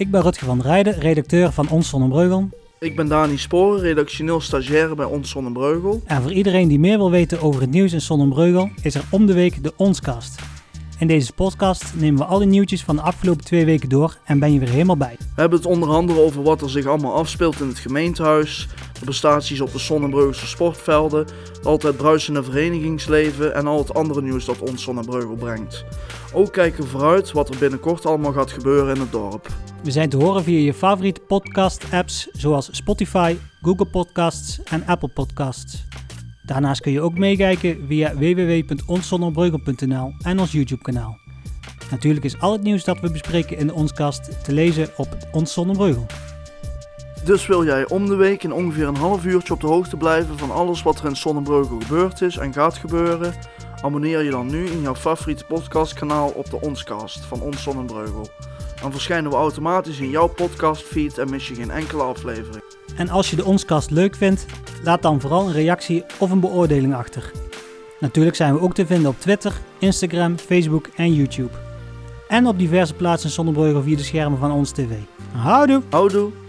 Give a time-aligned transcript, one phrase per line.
[0.00, 2.48] Ik ben Rutger van Rijden, redacteur van Ons Zonnebreugel.
[2.78, 6.02] Ik ben Dani Sporen, redactioneel stagiaire bij Ons Zonnebreugel.
[6.04, 9.26] En voor iedereen die meer wil weten over het nieuws in Zonnebreugel is er om
[9.26, 10.40] de week de Onscast.
[10.98, 14.52] In deze podcast nemen we alle nieuwtjes van de afgelopen twee weken door en ben
[14.52, 15.16] je weer helemaal bij.
[15.18, 19.04] We hebben het onder andere over wat er zich allemaal afspeelt in het gemeentehuis, de
[19.04, 21.26] prestaties op de Zonnebreugelse sportvelden,
[21.62, 25.84] altijd bruisende verenigingsleven en al het andere nieuws dat ons Zonnebreugel brengt.
[26.32, 29.48] Ook kijken we vooruit wat er binnenkort allemaal gaat gebeuren in het dorp.
[29.82, 35.84] We zijn te horen via je favoriete podcast-apps zoals Spotify, Google Podcasts en Apple Podcasts.
[36.42, 41.18] Daarnaast kun je ook meekijken via www.onszonnebrugel.nl en ons YouTube-kanaal.
[41.90, 45.58] Natuurlijk is al het nieuws dat we bespreken in de Onskast te lezen op Ons.
[47.24, 50.38] Dus wil jij om de week in ongeveer een half uurtje op de hoogte blijven
[50.38, 53.34] van alles wat er in Zonnebreugel gebeurd is en gaat gebeuren?
[53.82, 58.28] Abonneer je dan nu in jouw favoriete podcastkanaal op de Onscast van Ons Zonnebreugel.
[58.80, 62.62] Dan verschijnen we automatisch in jouw podcastfeed en mis je geen enkele aflevering.
[62.96, 64.46] En als je de Onskast leuk vindt,
[64.82, 67.32] laat dan vooral een reactie of een beoordeling achter.
[68.00, 71.52] Natuurlijk zijn we ook te vinden op Twitter, Instagram, Facebook en YouTube.
[72.28, 74.92] En op diverse plaatsen in Zonnebreugel via de schermen van Ons TV.
[75.32, 75.82] Houdoe!
[75.90, 76.39] Houdoe!